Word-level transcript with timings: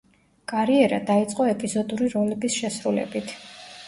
კარიერა 0.51 0.97
დაიწყო 1.09 1.45
ეპიზოდური 1.49 2.07
როლების 2.13 2.57
შესრულებით. 2.63 3.35